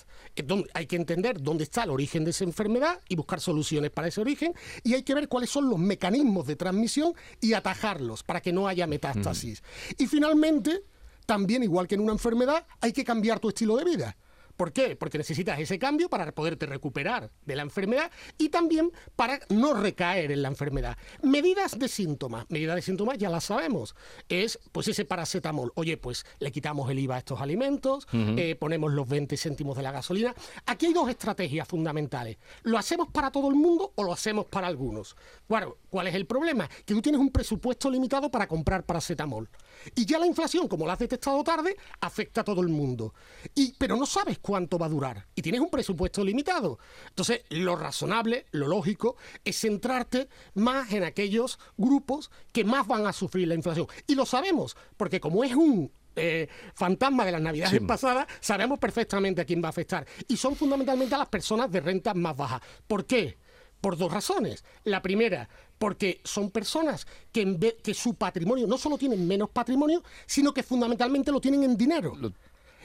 hay 0.74 0.86
que 0.86 0.96
entender 0.96 1.40
dónde 1.40 1.64
está 1.64 1.84
el 1.84 1.90
origen 1.90 2.24
de 2.24 2.30
esa 2.30 2.44
enfermedad 2.44 3.00
y 3.08 3.16
buscar 3.16 3.40
soluciones 3.40 3.90
para 3.90 4.08
ese 4.08 4.20
origen 4.20 4.54
y 4.84 4.94
hay 4.94 5.02
que 5.02 5.14
ver 5.14 5.28
cuáles 5.28 5.50
son 5.50 5.68
los 5.68 5.78
mecanismos 5.78 6.46
de 6.46 6.56
transmisión 6.56 7.14
y 7.40 7.54
atajarlos 7.54 8.22
para 8.22 8.40
que 8.40 8.52
no 8.52 8.68
haya 8.68 8.86
metástasis. 8.86 9.62
Mm. 9.62 10.02
Y 10.02 10.06
finalmente, 10.06 10.82
también 11.26 11.62
igual 11.62 11.86
que 11.86 11.96
en 11.96 12.00
una 12.00 12.12
enfermedad, 12.12 12.66
hay 12.80 12.92
que 12.92 13.04
cambiar 13.04 13.40
tu 13.40 13.48
estilo 13.48 13.76
de 13.76 13.84
vida. 13.84 14.16
¿Por 14.56 14.72
qué? 14.72 14.96
Porque 14.96 15.18
necesitas 15.18 15.60
ese 15.60 15.78
cambio 15.78 16.08
para 16.08 16.32
poderte 16.32 16.66
recuperar 16.66 17.30
de 17.44 17.56
la 17.56 17.62
enfermedad 17.62 18.10
y 18.38 18.48
también 18.48 18.90
para 19.14 19.40
no 19.50 19.74
recaer 19.74 20.32
en 20.32 20.42
la 20.42 20.48
enfermedad. 20.48 20.96
Medidas 21.22 21.78
de 21.78 21.88
síntomas. 21.88 22.46
Medidas 22.48 22.76
de 22.76 22.82
síntomas 22.82 23.18
ya 23.18 23.28
las 23.28 23.44
sabemos. 23.44 23.94
Es 24.28 24.58
pues 24.72 24.88
ese 24.88 25.04
paracetamol. 25.04 25.72
Oye, 25.74 25.98
pues 25.98 26.24
le 26.38 26.50
quitamos 26.50 26.90
el 26.90 26.98
IVA 26.98 27.16
a 27.16 27.18
estos 27.18 27.40
alimentos, 27.40 28.08
eh, 28.12 28.56
ponemos 28.58 28.92
los 28.92 29.06
20 29.08 29.36
céntimos 29.36 29.76
de 29.76 29.82
la 29.82 29.92
gasolina. 29.92 30.34
Aquí 30.64 30.86
hay 30.86 30.94
dos 30.94 31.08
estrategias 31.10 31.68
fundamentales. 31.68 32.38
¿Lo 32.62 32.78
hacemos 32.78 33.08
para 33.08 33.30
todo 33.30 33.48
el 33.48 33.54
mundo 33.54 33.92
o 33.94 34.04
lo 34.04 34.12
hacemos 34.12 34.46
para 34.46 34.66
algunos? 34.66 35.16
Bueno, 35.48 35.76
¿cuál 35.96 36.08
es 36.08 36.14
el 36.14 36.26
problema? 36.26 36.68
Que 36.84 36.92
tú 36.92 37.00
tienes 37.00 37.18
un 37.18 37.30
presupuesto 37.30 37.90
limitado 37.90 38.30
para 38.30 38.46
comprar 38.46 38.84
paracetamol. 38.84 39.48
Y 39.94 40.04
ya 40.04 40.18
la 40.18 40.26
inflación, 40.26 40.68
como 40.68 40.86
la 40.86 40.92
has 40.92 40.98
detectado 40.98 41.42
tarde, 41.42 41.74
afecta 42.02 42.42
a 42.42 42.44
todo 42.44 42.60
el 42.60 42.68
mundo. 42.68 43.14
Y, 43.54 43.72
pero 43.78 43.96
no 43.96 44.04
sabes 44.04 44.38
cuánto 44.38 44.78
va 44.78 44.84
a 44.84 44.90
durar 44.90 45.26
y 45.34 45.40
tienes 45.40 45.62
un 45.62 45.70
presupuesto 45.70 46.22
limitado. 46.22 46.78
Entonces, 47.08 47.44
lo 47.48 47.76
razonable, 47.76 48.44
lo 48.50 48.68
lógico, 48.68 49.16
es 49.42 49.58
centrarte 49.58 50.28
más 50.52 50.92
en 50.92 51.02
aquellos 51.02 51.58
grupos 51.78 52.30
que 52.52 52.62
más 52.62 52.86
van 52.86 53.06
a 53.06 53.14
sufrir 53.14 53.48
la 53.48 53.54
inflación. 53.54 53.86
Y 54.06 54.16
lo 54.16 54.26
sabemos, 54.26 54.76
porque 54.98 55.18
como 55.18 55.44
es 55.44 55.54
un 55.54 55.90
eh, 56.14 56.46
fantasma 56.74 57.24
de 57.24 57.32
las 57.32 57.40
navidades 57.40 57.80
pasadas, 57.80 58.26
sabemos 58.40 58.78
perfectamente 58.78 59.40
a 59.40 59.46
quién 59.46 59.62
va 59.62 59.68
a 59.68 59.70
afectar. 59.70 60.06
Y 60.28 60.36
son 60.36 60.56
fundamentalmente 60.56 61.14
a 61.14 61.18
las 61.18 61.28
personas 61.28 61.72
de 61.72 61.80
rentas 61.80 62.14
más 62.14 62.36
bajas. 62.36 62.60
¿Por 62.86 63.06
qué? 63.06 63.38
Por 63.80 63.96
dos 63.96 64.12
razones. 64.12 64.64
La 64.84 65.02
primera, 65.02 65.48
porque 65.78 66.20
son 66.24 66.50
personas 66.50 67.06
que, 67.32 67.76
que 67.82 67.94
su 67.94 68.14
patrimonio 68.14 68.66
no 68.66 68.78
solo 68.78 68.98
tienen 68.98 69.26
menos 69.26 69.50
patrimonio, 69.50 70.02
sino 70.26 70.52
que 70.52 70.62
fundamentalmente 70.62 71.30
lo 71.30 71.40
tienen 71.40 71.62
en 71.62 71.76
dinero. 71.76 72.14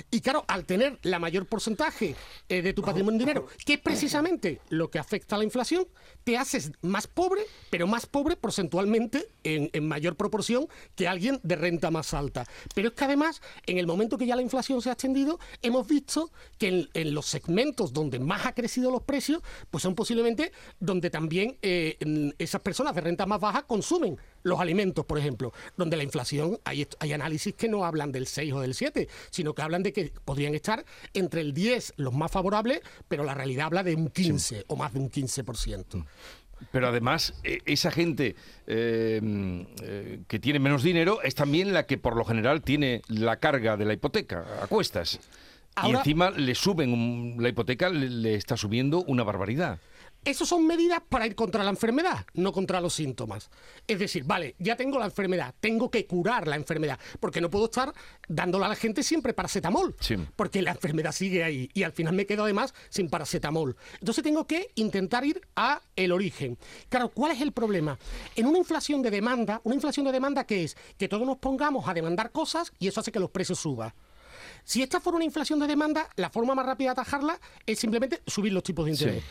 Y 0.09 0.21
claro, 0.21 0.43
al 0.47 0.65
tener 0.65 0.99
la 1.03 1.19
mayor 1.19 1.45
porcentaje 1.45 2.15
eh, 2.49 2.61
de 2.61 2.73
tu 2.73 2.81
patrimonio 2.81 3.19
en 3.19 3.19
dinero, 3.19 3.47
que 3.65 3.73
es 3.73 3.79
precisamente 3.79 4.61
lo 4.69 4.89
que 4.89 4.99
afecta 4.99 5.35
a 5.35 5.37
la 5.37 5.43
inflación, 5.43 5.87
te 6.23 6.37
haces 6.37 6.71
más 6.81 7.07
pobre, 7.07 7.41
pero 7.69 7.87
más 7.87 8.05
pobre 8.05 8.35
porcentualmente 8.35 9.29
en, 9.43 9.69
mayor 9.87 10.15
proporción 10.15 10.67
que 10.95 11.07
alguien 11.07 11.39
de 11.43 11.55
renta 11.55 11.91
más 11.91 12.13
alta. 12.13 12.45
Pero 12.75 12.89
es 12.89 12.93
que 12.93 13.03
además, 13.03 13.41
en 13.65 13.77
el 13.77 13.87
momento 13.87 14.17
que 14.17 14.25
ya 14.25 14.35
la 14.35 14.41
inflación 14.41 14.81
se 14.81 14.89
ha 14.89 14.93
extendido, 14.93 15.39
hemos 15.61 15.87
visto 15.87 16.31
que 16.57 16.89
en, 16.93 17.13
los 17.13 17.25
segmentos 17.25 17.93
donde 17.93 18.19
más 18.19 18.45
ha 18.45 18.53
crecido 18.53 18.91
los 18.91 19.03
precios, 19.03 19.41
pues 19.69 19.83
son 19.83 19.95
posiblemente 19.95 20.51
donde 20.79 21.09
también 21.09 21.57
eh, 21.61 21.97
esas 22.37 22.61
personas 22.61 22.95
de 22.95 23.01
renta 23.01 23.25
más 23.25 23.39
baja 23.39 23.63
consumen 23.63 24.17
los 24.43 24.59
alimentos, 24.59 25.05
por 25.05 25.17
ejemplo, 25.17 25.53
donde 25.77 25.97
la 25.97 26.03
inflación, 26.03 26.59
hay, 26.63 26.87
hay 26.99 27.13
análisis 27.13 27.53
que 27.53 27.69
no 27.69 27.85
hablan 27.85 28.11
del 28.11 28.27
6 28.27 28.53
o 28.53 28.61
del 28.61 28.73
7, 28.73 29.07
sino 29.29 29.53
que 29.53 29.61
hablan 29.61 29.83
de 29.83 29.93
que 29.93 30.11
podrían 30.25 30.55
estar 30.55 30.85
entre 31.13 31.41
el 31.41 31.53
10 31.53 31.93
los 31.97 32.13
más 32.13 32.31
favorables, 32.31 32.81
pero 33.07 33.23
la 33.23 33.33
realidad 33.33 33.67
habla 33.67 33.83
de 33.83 33.95
un 33.95 34.09
15 34.09 34.65
o 34.67 34.75
más 34.75 34.93
de 34.93 34.99
un 34.99 35.09
15%. 35.09 35.95
Mm. 35.95 36.05
Pero 36.71 36.87
además, 36.87 37.33
e, 37.43 37.59
esa 37.65 37.91
gente 37.91 38.35
eh, 38.67 39.65
eh, 39.81 40.19
que 40.27 40.39
tiene 40.39 40.59
menos 40.59 40.83
dinero 40.83 41.21
es 41.23 41.35
también 41.35 41.73
la 41.73 41.85
que 41.85 41.97
por 41.97 42.15
lo 42.15 42.25
general 42.25 42.61
tiene 42.61 43.01
la 43.07 43.37
carga 43.37 43.77
de 43.77 43.85
la 43.85 43.93
hipoteca 43.93 44.45
a 44.61 44.67
cuestas. 44.67 45.19
y 45.83 45.91
encima 45.91 46.29
le 46.29 46.53
suben 46.53 47.37
la 47.39 47.49
hipoteca, 47.49 47.89
le 47.89 48.35
está 48.35 48.57
subiendo 48.57 49.03
una 49.03 49.23
barbaridad. 49.23 49.79
Esas 50.23 50.47
son 50.47 50.67
medidas 50.67 51.01
para 51.09 51.25
ir 51.25 51.33
contra 51.33 51.63
la 51.63 51.71
enfermedad, 51.71 52.27
no 52.35 52.51
contra 52.51 52.79
los 52.79 52.93
síntomas. 52.93 53.49
Es 53.87 53.97
decir, 53.97 54.23
vale, 54.23 54.55
ya 54.59 54.75
tengo 54.75 54.99
la 54.99 55.05
enfermedad, 55.05 55.55
tengo 55.59 55.89
que 55.89 56.05
curar 56.05 56.47
la 56.47 56.55
enfermedad, 56.55 56.99
porque 57.19 57.41
no 57.41 57.49
puedo 57.49 57.65
estar 57.65 57.91
dándole 58.27 58.65
a 58.65 58.67
la 58.67 58.75
gente 58.75 59.01
siempre 59.01 59.33
paracetamol, 59.33 59.95
porque 60.35 60.61
la 60.61 60.71
enfermedad 60.71 61.11
sigue 61.11 61.43
ahí 61.43 61.71
y 61.73 61.81
al 61.81 61.91
final 61.91 62.13
me 62.13 62.27
quedo 62.27 62.43
además 62.43 62.75
sin 62.89 63.09
paracetamol. 63.09 63.75
Entonces 63.99 64.23
tengo 64.23 64.45
que 64.45 64.69
intentar 64.75 65.25
ir 65.25 65.41
a 65.55 65.81
el 65.95 66.11
origen. 66.11 66.55
Claro, 66.89 67.09
¿cuál 67.09 67.31
es 67.31 67.41
el 67.41 67.51
problema? 67.51 67.97
En 68.35 68.45
una 68.45 68.59
inflación 68.59 69.01
de 69.01 69.09
demanda, 69.09 69.59
una 69.63 69.73
inflación 69.73 70.05
de 70.05 70.11
demanda 70.11 70.45
que 70.45 70.65
es 70.65 70.77
que 70.99 71.07
todos 71.07 71.25
nos 71.25 71.39
pongamos 71.39 71.87
a 71.87 71.95
demandar 71.95 72.31
cosas 72.31 72.71
y 72.77 72.87
eso 72.87 72.99
hace 72.99 73.11
que 73.11 73.19
los 73.19 73.31
precios 73.31 73.57
suban. 73.57 73.91
Si 74.63 74.81
esta 74.81 74.99
fuera 74.99 75.17
una 75.17 75.25
inflación 75.25 75.59
de 75.59 75.67
demanda, 75.67 76.09
la 76.15 76.29
forma 76.29 76.55
más 76.55 76.65
rápida 76.65 76.89
de 76.89 77.01
atajarla 77.01 77.39
es 77.65 77.79
simplemente 77.79 78.21
subir 78.27 78.53
los 78.53 78.63
tipos 78.63 78.85
de 78.85 78.91
interés. 78.91 79.23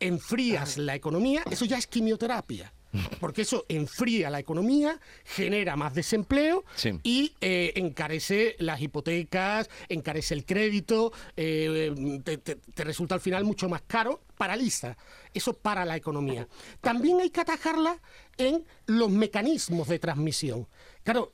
enfrías 0.00 0.78
la 0.78 0.94
economía, 0.94 1.42
eso 1.50 1.64
ya 1.64 1.78
es 1.78 1.86
quimioterapia 1.86 2.72
porque 3.20 3.42
eso 3.42 3.64
enfría 3.68 4.30
la 4.30 4.38
economía, 4.38 5.00
genera 5.24 5.76
más 5.76 5.94
desempleo 5.94 6.64
y 7.02 7.34
eh, 7.40 7.72
encarece 7.76 8.56
las 8.58 8.80
hipotecas, 8.80 9.68
encarece 9.88 10.34
el 10.34 10.44
crédito, 10.44 11.12
eh, 11.36 12.20
te, 12.24 12.84
resulta 12.84 13.14
al 13.14 13.20
final 13.20 13.44
mucho 13.44 13.68
más 13.68 13.82
caro, 13.86 14.20
paraliza. 14.36 14.96
Eso 15.34 15.52
para 15.54 15.84
la 15.84 15.96
economía. 15.96 16.48
También 16.80 17.20
hay 17.20 17.30
que 17.30 17.40
atajarla 17.40 18.00
en 18.38 18.64
los 18.86 19.10
mecanismos 19.10 19.88
de 19.88 19.98
transmisión. 19.98 20.66
Claro, 21.06 21.32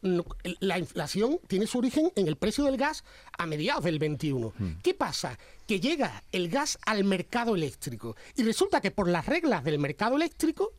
la 0.61 0.79
inflación 0.79 1.41
tiene 1.47 1.67
su 1.67 1.79
origen 1.79 2.13
en 2.15 2.29
el 2.29 2.37
precio 2.37 2.65
del 2.65 2.77
gas 2.77 3.05
a 3.39 3.47
mediados 3.47 3.85
del 3.85 3.99
21. 3.99 4.53
Hmm. 4.59 4.73
¿Qué 4.83 4.93
pasa? 4.93 5.39
Que 5.67 5.81
llega 5.81 6.23
el 6.31 6.51
gas 6.51 6.79
al 6.85 7.05
mercado 7.05 7.55
eléctrico 7.55 8.15
y 8.37 8.43
resulta 8.43 8.83
que 8.83 8.91
por 8.91 9.09
las 9.09 9.25
reglas 9.25 9.65
del 9.65 9.79
mercado 9.79 10.17
eléctrico 10.17 10.73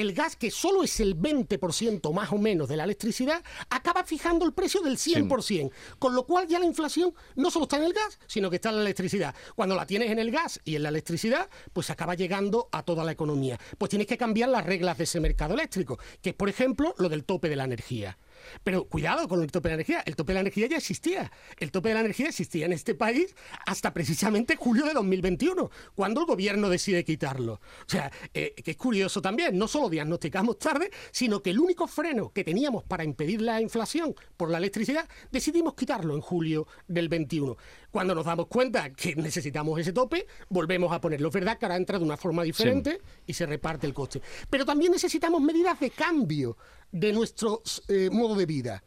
el 0.00 0.14
gas, 0.14 0.36
que 0.36 0.50
solo 0.50 0.82
es 0.82 0.98
el 1.00 1.16
20% 1.16 2.12
más 2.12 2.32
o 2.32 2.38
menos 2.38 2.68
de 2.68 2.76
la 2.76 2.84
electricidad, 2.84 3.42
acaba 3.68 4.04
fijando 4.04 4.44
el 4.44 4.52
precio 4.52 4.80
del 4.80 4.96
100%. 4.96 5.70
Con 5.98 6.14
lo 6.14 6.26
cual 6.26 6.46
ya 6.48 6.58
la 6.58 6.64
inflación 6.64 7.12
no 7.36 7.50
solo 7.50 7.64
está 7.64 7.76
en 7.76 7.84
el 7.84 7.92
gas, 7.92 8.18
sino 8.26 8.50
que 8.50 8.56
está 8.56 8.70
en 8.70 8.76
la 8.76 8.82
electricidad. 8.82 9.34
Cuando 9.54 9.74
la 9.74 9.86
tienes 9.86 10.10
en 10.10 10.18
el 10.18 10.30
gas 10.30 10.60
y 10.64 10.76
en 10.76 10.82
la 10.82 10.88
electricidad, 10.88 11.48
pues 11.72 11.90
acaba 11.90 12.14
llegando 12.14 12.68
a 12.72 12.82
toda 12.82 13.04
la 13.04 13.12
economía. 13.12 13.58
Pues 13.78 13.90
tienes 13.90 14.06
que 14.06 14.16
cambiar 14.16 14.48
las 14.48 14.64
reglas 14.64 14.98
de 14.98 15.04
ese 15.04 15.20
mercado 15.20 15.54
eléctrico, 15.54 15.98
que 16.22 16.30
es, 16.30 16.36
por 16.36 16.48
ejemplo, 16.48 16.94
lo 16.98 17.08
del 17.08 17.24
tope 17.24 17.48
de 17.48 17.56
la 17.56 17.64
energía. 17.64 18.16
Pero 18.64 18.84
cuidado 18.84 19.28
con 19.28 19.42
el 19.42 19.50
tope 19.50 19.68
de 19.68 19.72
la 19.72 19.74
energía. 19.76 20.02
El 20.04 20.16
tope 20.16 20.32
de 20.32 20.34
la 20.34 20.40
energía 20.40 20.66
ya 20.66 20.76
existía. 20.76 21.30
El 21.58 21.70
tope 21.70 21.88
de 21.90 21.94
la 21.94 22.00
energía 22.00 22.28
existía 22.28 22.66
en 22.66 22.72
este 22.72 22.94
país 22.94 23.34
hasta 23.66 23.92
precisamente 23.92 24.56
julio 24.56 24.84
de 24.84 24.94
2021, 24.94 25.70
cuando 25.94 26.20
el 26.20 26.26
gobierno 26.26 26.68
decide 26.68 27.04
quitarlo. 27.04 27.54
O 27.54 27.88
sea, 27.88 28.10
eh, 28.34 28.54
que 28.62 28.72
es 28.72 28.76
curioso 28.76 29.20
también. 29.22 29.56
No 29.56 29.68
solo 29.68 29.88
diagnosticamos 29.88 30.58
tarde, 30.58 30.90
sino 31.10 31.42
que 31.42 31.50
el 31.50 31.58
único 31.58 31.86
freno 31.86 32.32
que 32.32 32.44
teníamos 32.44 32.84
para 32.84 33.04
impedir 33.04 33.40
la 33.42 33.60
inflación 33.60 34.14
por 34.36 34.50
la 34.50 34.58
electricidad, 34.58 35.08
decidimos 35.30 35.74
quitarlo 35.74 36.14
en 36.14 36.20
julio 36.20 36.66
del 36.88 37.08
21. 37.08 37.56
Cuando 37.90 38.14
nos 38.14 38.24
damos 38.24 38.46
cuenta 38.46 38.90
que 38.92 39.16
necesitamos 39.16 39.78
ese 39.80 39.92
tope, 39.92 40.26
volvemos 40.48 40.92
a 40.92 41.00
ponerlo. 41.00 41.28
Es 41.28 41.34
verdad 41.34 41.58
que 41.58 41.66
ahora 41.66 41.76
entra 41.76 41.98
de 41.98 42.04
una 42.04 42.16
forma 42.16 42.42
diferente 42.42 43.00
y 43.26 43.32
se 43.32 43.46
reparte 43.46 43.86
el 43.86 43.94
coste. 43.94 44.22
Pero 44.48 44.64
también 44.64 44.92
necesitamos 44.92 45.40
medidas 45.40 45.80
de 45.80 45.90
cambio 45.90 46.56
de 46.92 47.12
nuestro 47.12 47.62
eh, 47.88 48.08
modo 48.10 48.34
de 48.34 48.46
vida. 48.46 48.84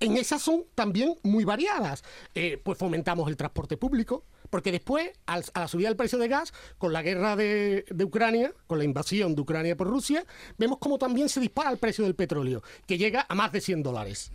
En 0.00 0.16
esas 0.16 0.42
son 0.42 0.64
también 0.74 1.16
muy 1.22 1.44
variadas. 1.44 2.04
Eh, 2.34 2.60
pues 2.62 2.78
fomentamos 2.78 3.28
el 3.28 3.36
transporte 3.36 3.76
público, 3.76 4.24
porque 4.54 4.70
después, 4.70 5.10
a 5.26 5.40
la 5.52 5.66
subida 5.66 5.88
del 5.88 5.96
precio 5.96 6.16
del 6.16 6.28
gas, 6.28 6.52
con 6.78 6.92
la 6.92 7.02
guerra 7.02 7.34
de, 7.34 7.84
Ucrania, 8.04 8.54
con 8.68 8.78
la 8.78 8.84
invasión 8.84 9.34
de 9.34 9.40
Ucrania 9.40 9.76
por 9.76 9.88
Rusia, 9.88 10.24
vemos 10.56 10.78
como 10.78 10.96
también 10.96 11.28
se 11.28 11.40
dispara 11.40 11.72
el 11.72 11.78
precio 11.78 12.04
del 12.04 12.14
petróleo, 12.14 12.62
que 12.86 12.96
llega 12.96 13.26
a 13.28 13.34
más 13.34 13.50
de 13.50 13.60
100 13.60 13.82
dólares. 13.82 14.30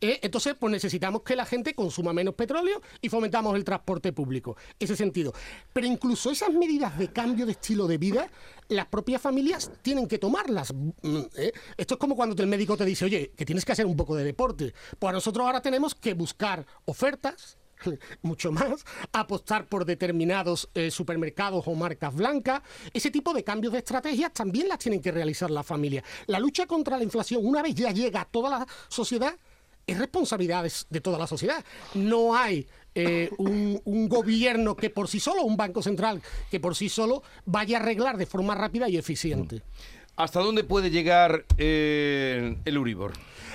Eh, 0.00 0.20
entonces, 0.22 0.54
pues 0.60 0.70
necesitamos 0.70 1.22
que 1.22 1.34
la 1.34 1.44
gente 1.44 1.74
consuma 1.74 2.12
menos 2.12 2.36
petróleo 2.36 2.80
y 3.00 3.08
fomentamos 3.08 3.56
el 3.56 3.64
transporte 3.64 4.12
público. 4.12 4.56
Ese 4.78 4.94
sentido. 4.94 5.34
Pero 5.72 5.88
incluso 5.88 6.30
esas 6.30 6.52
medidas 6.52 6.96
de 6.96 7.08
cambio 7.08 7.44
de 7.44 7.50
estilo 7.50 7.88
de 7.88 7.98
vida, 7.98 8.30
las 8.68 8.86
propias 8.86 9.20
familias 9.20 9.72
tienen 9.82 10.06
que 10.06 10.18
tomarlas. 10.18 10.72
Mm, 10.72 11.18
¿eh? 11.34 11.52
Esto 11.76 11.94
es 11.94 11.98
como 11.98 12.14
cuando 12.14 12.40
el 12.40 12.48
médico 12.48 12.76
te 12.76 12.84
dice, 12.84 13.06
oye, 13.06 13.32
que 13.36 13.44
tienes 13.44 13.64
que 13.64 13.72
hacer 13.72 13.86
un 13.86 13.96
poco 13.96 14.14
de 14.14 14.22
deporte. 14.22 14.72
Pues 15.00 15.12
nosotros 15.12 15.44
ahora 15.44 15.60
tenemos 15.60 15.96
que 15.96 16.14
buscar 16.14 16.64
ofertas 16.84 17.58
mucho 18.22 18.52
más, 18.52 18.84
apostar 19.12 19.66
por 19.66 19.84
determinados 19.84 20.68
eh, 20.74 20.90
supermercados 20.90 21.66
o 21.66 21.74
marcas 21.74 22.14
blancas. 22.14 22.62
Ese 22.92 23.10
tipo 23.10 23.32
de 23.32 23.44
cambios 23.44 23.72
de 23.72 23.80
estrategias 23.80 24.32
también 24.32 24.68
las 24.68 24.78
tienen 24.78 25.00
que 25.00 25.12
realizar 25.12 25.50
las 25.50 25.66
familias. 25.66 26.04
La 26.26 26.38
lucha 26.38 26.66
contra 26.66 26.96
la 26.96 27.04
inflación, 27.04 27.44
una 27.44 27.62
vez 27.62 27.74
ya 27.74 27.90
llega 27.90 28.22
a 28.22 28.24
toda 28.24 28.50
la 28.50 28.66
sociedad, 28.88 29.34
es 29.86 29.98
responsabilidad 29.98 30.64
de 30.88 31.00
toda 31.00 31.18
la 31.18 31.26
sociedad. 31.26 31.62
No 31.94 32.34
hay 32.34 32.66
eh, 32.94 33.30
un, 33.38 33.80
un, 33.84 34.08
gobierno 34.08 34.76
que 34.76 34.88
por 34.88 35.08
sí 35.08 35.20
solo, 35.20 35.42
un 35.42 35.56
banco 35.56 35.82
central 35.82 36.22
que 36.50 36.60
por 36.60 36.76
sí 36.76 36.88
solo 36.88 37.22
vaya 37.44 37.78
a 37.78 37.80
arreglar 37.80 38.16
de 38.16 38.26
forma 38.26 38.54
rápida 38.54 38.88
y 38.88 38.96
eficiente. 38.96 39.62
¿Hasta 40.16 40.38
dónde 40.40 40.62
puede 40.62 40.90
llegar 40.90 41.44
eh, 41.58 42.56
el 42.64 42.78
Uribor? 42.78 43.14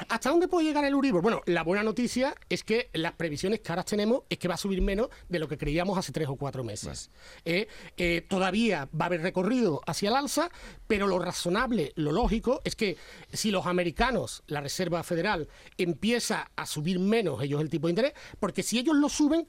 ¿Hasta 0.09 0.29
dónde 0.29 0.49
puede 0.49 0.67
llegar 0.67 0.83
el 0.83 0.93
Uribor? 0.93 1.21
Bueno, 1.21 1.41
la 1.45 1.63
buena 1.63 1.83
noticia 1.83 2.35
es 2.49 2.65
que 2.65 2.89
las 2.93 3.13
previsiones 3.13 3.61
que 3.61 3.71
ahora 3.71 3.83
tenemos 3.83 4.23
es 4.29 4.39
que 4.39 4.49
va 4.49 4.55
a 4.55 4.57
subir 4.57 4.81
menos 4.81 5.07
de 5.29 5.39
lo 5.39 5.47
que 5.47 5.57
creíamos 5.57 5.97
hace 5.97 6.11
tres 6.11 6.27
o 6.27 6.35
cuatro 6.35 6.65
meses. 6.65 7.11
Eh, 7.45 7.67
eh, 7.95 8.25
todavía 8.27 8.89
va 8.93 9.05
a 9.05 9.07
haber 9.07 9.21
recorrido 9.21 9.79
hacia 9.87 10.09
el 10.09 10.17
alza, 10.17 10.49
pero 10.85 11.07
lo 11.07 11.19
razonable, 11.19 11.93
lo 11.95 12.11
lógico, 12.11 12.61
es 12.65 12.75
que 12.75 12.97
si 13.31 13.51
los 13.51 13.65
americanos, 13.65 14.43
la 14.47 14.59
Reserva 14.59 15.03
Federal, 15.03 15.47
empieza 15.77 16.51
a 16.57 16.65
subir 16.65 16.99
menos 16.99 17.41
ellos 17.41 17.61
el 17.61 17.69
tipo 17.69 17.87
de 17.87 17.91
interés, 17.91 18.13
porque 18.39 18.63
si 18.63 18.79
ellos 18.79 18.97
lo 18.97 19.07
suben, 19.07 19.47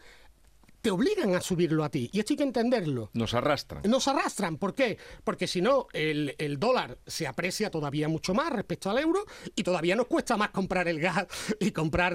te 0.81 0.91
obligan 0.91 1.35
a 1.35 1.41
subirlo 1.41 1.85
a 1.85 1.91
ti. 1.91 2.11
Y 2.13 2.21
esto 2.21 2.33
hay 2.33 2.39
que 2.39 2.43
entenderlo. 2.43 3.11
Nos 3.13 3.35
arrastran. 3.35 3.83
Nos 3.87 4.09
arrastran. 4.09 4.57
¿Por 4.57 4.75
qué? 4.75 4.99
Porque 5.25 5.47
si 5.47 5.61
no, 5.61 5.87
el, 5.93 6.35
dólar 6.59 6.99
se 7.07 7.27
aprecia 7.27 7.71
todavía 7.71 8.09
mucho 8.09 8.35
más 8.35 8.53
respecto 8.53 8.91
al 8.91 8.99
euro 8.99 9.25
y 9.55 9.63
todavía 9.63 9.97
nos 9.97 10.07
cuesta 10.07 10.37
más 10.37 10.51
comprar 10.51 10.89
el 10.89 11.01
gas 11.01 11.27
y 11.61 11.71
comprar 11.71 12.15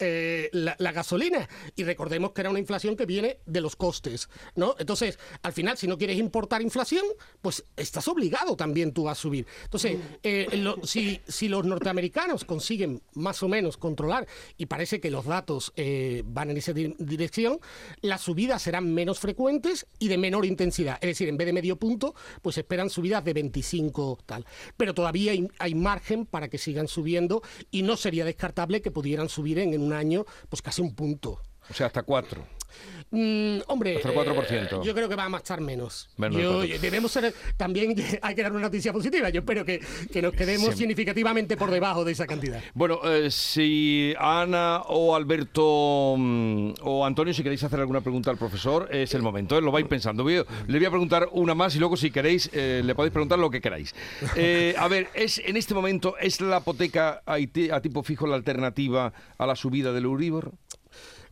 eh, 0.00 0.48
la, 0.52 0.76
la, 0.78 0.92
gasolina. 0.92 1.48
Y 1.74 1.84
recordemos 1.84 2.32
que 2.32 2.40
era 2.40 2.50
una 2.50 2.58
inflación 2.58 2.96
que 2.96 3.06
viene 3.06 3.38
de 3.46 3.60
los 3.60 3.76
costes, 3.76 4.28
¿no? 4.54 4.74
Entonces, 4.78 5.18
al 5.42 5.52
final, 5.52 5.76
si 5.76 5.86
no 5.86 5.98
quieres 5.98 6.18
importar 6.18 6.62
inflación, 6.62 7.04
pues 7.40 7.64
estás 7.76 8.08
obligado 8.08 8.56
también 8.56 8.92
tú 8.92 9.08
a 9.08 9.14
subir. 9.14 9.46
Entonces, 9.64 9.98
eh, 10.22 10.48
si, 10.82 11.20
si, 11.26 11.48
los 11.48 11.64
norteamericanos 11.64 12.44
consiguen 12.44 13.02
más 13.14 13.42
o 13.42 13.48
menos 13.48 13.76
controlar, 13.76 14.26
y 14.56 14.66
parece 14.66 15.00
que 15.00 15.10
los 15.10 15.26
datos 15.26 15.72
eh, 15.76 16.22
van 16.26 16.50
en 16.50 16.56
esa 16.56 16.72
dirección, 16.72 17.58
las 18.08 18.22
subidas 18.22 18.62
serán 18.62 18.92
menos 18.92 19.18
frecuentes 19.18 19.86
y 19.98 20.08
de 20.08 20.18
menor 20.18 20.46
intensidad. 20.46 20.98
Es 21.00 21.08
decir, 21.08 21.28
en 21.28 21.36
vez 21.36 21.46
de 21.46 21.52
medio 21.52 21.76
punto, 21.76 22.14
pues 22.42 22.58
esperan 22.58 22.90
subidas 22.90 23.24
de 23.24 23.32
25 23.32 24.18
tal. 24.26 24.44
Pero 24.76 24.94
todavía 24.94 25.32
hay, 25.58 25.74
margen 25.74 26.26
para 26.26 26.48
que 26.48 26.58
sigan 26.58 26.88
subiendo 26.88 27.42
y 27.70 27.82
no 27.82 27.96
sería 27.96 28.24
descartable 28.24 28.82
que 28.82 28.90
pudieran 28.90 29.28
subir 29.28 29.58
en, 29.58 29.74
en 29.74 29.82
un 29.82 29.92
año 29.92 30.24
pues 30.48 30.62
casi 30.62 30.82
un 30.82 30.94
punto. 30.94 31.40
O 31.68 31.74
sea, 31.74 31.86
hasta 31.86 32.02
cuatro. 32.02 32.55
Mm, 33.10 33.58
hombre, 33.68 33.94
eh, 33.94 34.00
yo 34.82 34.94
creo 34.94 35.08
que 35.08 35.14
va 35.14 35.24
a 35.24 35.28
marchar 35.28 35.60
menos. 35.60 36.08
debemos 36.18 37.12
ser, 37.12 37.32
también 37.56 37.94
hay 38.22 38.34
que 38.34 38.42
dar 38.42 38.52
una 38.52 38.62
noticia 38.62 38.92
positiva. 38.92 39.30
Yo 39.30 39.40
espero 39.40 39.64
que, 39.64 39.80
nos 40.20 40.32
quedemos 40.32 40.74
significativamente 40.74 41.56
por 41.56 41.70
debajo 41.70 42.04
de 42.04 42.12
esa 42.12 42.26
cantidad. 42.26 42.60
Bueno, 42.74 43.00
eh, 43.04 43.30
si 43.30 44.14
Ana 44.18 44.82
o 44.88 45.14
Alberto 45.14 46.14
mm, 46.16 46.74
o 46.82 47.06
Antonio, 47.06 47.32
si 47.32 47.42
queréis 47.42 47.62
hacer 47.62 47.80
alguna 47.80 48.00
pregunta 48.00 48.30
al 48.30 48.36
profesor, 48.36 48.88
es 48.92 49.14
el 49.14 49.22
momento. 49.22 49.56
¿eh? 49.56 49.60
Lo 49.60 49.70
vais 49.70 49.86
pensando. 49.86 50.24
le 50.24 50.44
voy 50.66 50.84
a 50.84 50.90
preguntar 50.90 51.28
una 51.32 51.54
más 51.54 51.76
y 51.76 51.78
luego, 51.78 51.96
si 51.96 52.10
queréis, 52.10 52.50
le 52.52 52.94
podéis 52.94 53.12
preguntar 53.12 53.38
lo 53.38 53.50
que 53.50 53.60
queráis. 53.60 53.94
a 54.78 54.88
ver, 54.88 55.08
es 55.14 55.38
en 55.38 55.56
este 55.56 55.74
momento, 55.74 56.16
¿es 56.18 56.40
la 56.40 56.58
hipoteca 56.58 57.22
a, 57.24 57.34
a 57.34 57.80
tipo 57.80 58.02
fijo 58.02 58.26
la 58.26 58.36
alternativa 58.36 59.12
a 59.38 59.46
la 59.46 59.54
subida 59.54 59.92
del 59.92 60.04
Euribor? 60.04 60.52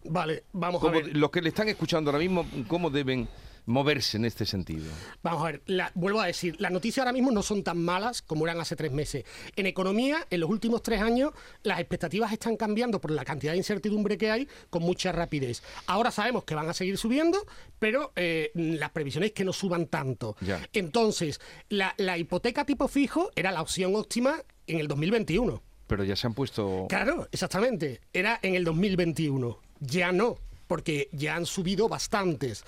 Vale, 0.04 0.44
vamos 0.52 0.82
a 0.84 0.90
ver. 0.90 1.16
Los 1.16 1.30
que 1.30 1.40
le 1.40 1.49
están 1.49 1.68
escuchando 1.68 2.11
ahora 2.11 2.18
mismo, 2.18 2.46
¿cómo 2.68 2.90
deben 2.90 3.28
moverse 3.66 4.16
en 4.16 4.25
este 4.25 4.44
sentido? 4.44 4.84
Vamos 5.23 5.42
a 5.42 5.52
ver, 5.52 5.62
vuelvo 5.94 6.20
a 6.20 6.26
decir, 6.26 6.56
las 6.58 6.70
noticias 6.70 6.99
ahora 6.99 7.12
mismo 7.12 7.30
no 7.30 7.42
son 7.42 7.62
tan 7.62 7.78
malas 7.78 8.23
como 8.23 8.46
eran 8.46 8.61
hace 8.61 8.76
tres 8.76 8.92
meses. 8.92 9.25
En 9.56 9.66
economía, 9.66 10.26
en 10.30 10.40
los 10.40 10.50
últimos 10.50 10.82
tres 10.82 11.00
años, 11.00 11.32
las 11.62 11.80
expectativas 11.80 12.32
están 12.32 12.56
cambiando 12.56 13.00
por 13.00 13.11
la 13.11 13.25
cantidad 13.25 13.52
de 13.52 13.58
incertidumbre 13.58 14.18
que 14.18 14.30
hay 14.30 14.49
con 14.70 14.82
mucha 14.82 15.12
rapidez. 15.12 15.62
Ahora 15.87 16.11
sabemos 16.11 16.44
que 16.44 16.54
van 16.54 16.68
a 16.68 16.75
seguir 16.75 16.99
subiendo, 16.99 17.46
pero 17.78 18.12
eh, 18.16 18.50
las 18.54 18.90
previsiones 18.90 19.30
es 19.30 19.34
que 19.34 19.44
no 19.44 19.52
suban 19.52 19.87
tanto. 19.87 20.37
Entonces, 20.73 21.40
la, 21.68 21.94
la 21.96 22.18
hipoteca 22.18 22.64
tipo 22.64 22.88
fijo 22.88 23.30
era 23.34 23.52
la 23.52 23.62
opción 23.62 23.94
óptima 23.96 24.37
en 24.66 24.80
el 24.80 24.88
2021. 24.88 25.62
Pero 25.87 26.02
ya 26.04 26.16
se 26.16 26.26
han 26.26 26.34
puesto... 26.34 26.87
Claro, 26.88 27.28
exactamente. 27.30 28.00
Era 28.12 28.38
en 28.42 28.54
el 28.54 28.64
2021 28.64 29.63
ya 29.81 30.12
no 30.12 30.38
porque 30.66 31.09
ya 31.12 31.37
han 31.37 31.47
subido 31.47 31.88
bastantes. 31.88 32.64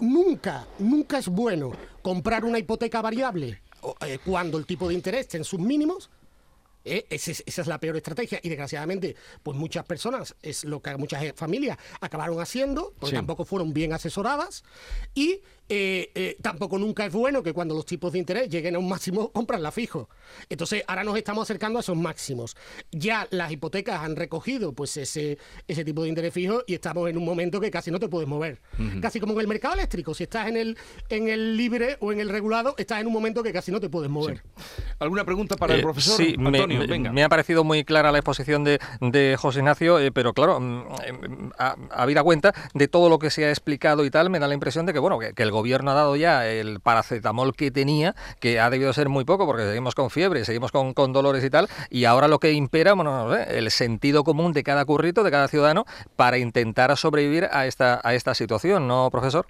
Nunca, 0.00 0.66
nunca 0.78 1.18
es 1.18 1.28
bueno 1.28 1.72
comprar 2.02 2.44
una 2.44 2.58
hipoteca 2.58 3.00
variable 3.00 3.62
eh, 4.00 4.18
cuando 4.24 4.58
el 4.58 4.66
tipo 4.66 4.88
de 4.88 4.94
interés 4.94 5.22
está 5.22 5.36
en 5.36 5.44
sus 5.44 5.60
mínimos. 5.60 6.10
Eh, 6.84 7.06
esa 7.10 7.30
es 7.30 7.66
la 7.68 7.78
peor 7.78 7.96
estrategia 7.96 8.40
y 8.42 8.48
desgraciadamente 8.48 9.14
pues 9.44 9.56
muchas 9.56 9.84
personas 9.84 10.34
es 10.42 10.64
lo 10.64 10.82
que 10.82 10.96
muchas 10.96 11.32
familias 11.36 11.78
acabaron 12.00 12.40
haciendo 12.40 12.92
porque 12.98 13.14
tampoco 13.14 13.44
fueron 13.44 13.72
bien 13.72 13.92
asesoradas 13.92 14.64
y 15.14 15.42
eh, 15.68 16.10
eh, 16.14 16.36
tampoco 16.42 16.78
nunca 16.78 17.06
es 17.06 17.12
bueno 17.12 17.42
que 17.42 17.52
cuando 17.52 17.74
los 17.74 17.86
tipos 17.86 18.12
de 18.12 18.18
interés 18.18 18.48
lleguen 18.48 18.76
a 18.76 18.78
un 18.78 18.88
máximo, 18.88 19.30
comprarla 19.32 19.70
fijo. 19.70 20.08
Entonces, 20.48 20.84
ahora 20.86 21.04
nos 21.04 21.16
estamos 21.16 21.42
acercando 21.42 21.78
a 21.78 21.80
esos 21.80 21.96
máximos. 21.96 22.56
Ya 22.90 23.26
las 23.30 23.50
hipotecas 23.50 24.00
han 24.02 24.16
recogido 24.16 24.72
pues 24.72 24.96
ese, 24.96 25.38
ese 25.66 25.84
tipo 25.84 26.02
de 26.02 26.08
interés 26.08 26.32
fijo 26.32 26.62
y 26.66 26.74
estamos 26.74 27.08
en 27.08 27.16
un 27.16 27.24
momento 27.24 27.60
que 27.60 27.70
casi 27.70 27.90
no 27.90 27.98
te 27.98 28.08
puedes 28.08 28.28
mover. 28.28 28.60
Casi 29.00 29.20
como 29.20 29.34
en 29.34 29.40
el 29.40 29.48
mercado 29.48 29.74
eléctrico. 29.74 30.14
Si 30.14 30.24
estás 30.24 30.48
en 30.48 30.56
el, 30.56 30.78
en 31.08 31.28
el 31.28 31.56
libre 31.56 31.96
o 32.00 32.12
en 32.12 32.20
el 32.20 32.28
regulado, 32.28 32.74
estás 32.78 33.00
en 33.00 33.06
un 33.06 33.12
momento 33.12 33.42
que 33.42 33.52
casi 33.52 33.70
no 33.70 33.80
te 33.80 33.88
puedes 33.88 34.10
mover. 34.10 34.42
¿Alguna 34.98 35.24
pregunta 35.24 35.56
para 35.56 35.74
el 35.74 35.80
eh, 35.80 35.82
profesor? 35.82 36.16
Sí, 36.16 36.34
Antonio, 36.38 36.86
me, 36.86 37.10
me, 37.10 37.24
ha 37.24 37.28
parecido 37.28 37.64
muy 37.64 37.84
clara 37.84 38.12
la 38.12 38.18
exposición 38.18 38.64
de, 38.64 38.78
de 39.00 39.36
José 39.38 39.60
Ignacio, 39.60 39.98
pero 40.12 40.32
claro, 40.32 40.60
mm, 40.60 41.52
a, 41.58 41.76
a 41.90 42.22
cuenta 42.22 42.54
de 42.74 42.88
todo 42.88 43.08
lo 43.08 43.18
que 43.18 43.30
se 43.30 43.44
ha 43.44 43.50
explicado 43.50 44.04
y 44.04 44.10
tal, 44.10 44.30
me 44.30 44.38
da 44.38 44.48
la 44.48 44.54
impresión 44.54 44.86
de 44.86 44.92
que, 44.92 44.98
bueno, 44.98 45.18
que, 45.18 45.32
que 45.32 45.42
el 45.42 45.50
gobierno 45.52 45.92
ha 45.92 45.94
dado 45.94 46.16
ya 46.16 46.48
el 46.48 46.80
paracetamol 46.80 47.54
que 47.54 47.70
tenía, 47.70 48.14
que 48.40 48.58
ha 48.58 48.70
debido 48.70 48.92
ser 48.92 49.08
muy 49.08 49.24
poco 49.24 49.46
porque 49.46 49.64
seguimos 49.64 49.94
con 49.94 50.10
fiebre, 50.10 50.44
seguimos 50.44 50.72
con, 50.72 51.12
dolores 51.12 51.44
y 51.44 51.50
tal, 51.50 51.68
y 51.90 52.04
ahora 52.04 52.26
lo 52.26 52.38
que 52.38 52.52
impera, 52.52 52.94
bueno, 52.94 53.34
el 53.34 53.70
sentido 53.70 54.24
común 54.24 54.52
de 54.52 54.62
cada 54.62 54.84
currito, 54.84 55.22
de 55.22 55.30
cada 55.30 55.48
ciudadano, 55.48 55.84
para 56.16 56.38
intentar 56.38 56.96
sobrevivir 56.96 57.48
a 57.52 57.66
esta, 57.66 58.00
a 58.02 58.14
esta 58.14 58.34
situación, 58.34 58.88
¿no, 58.88 59.10
profesor? 59.10 59.46